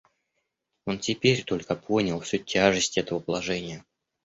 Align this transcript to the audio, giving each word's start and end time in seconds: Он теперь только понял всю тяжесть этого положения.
Он 0.85 0.97
теперь 0.97 1.43
только 1.43 1.75
понял 1.75 2.19
всю 2.21 2.39
тяжесть 2.39 2.97
этого 2.97 3.19
положения. 3.19 3.85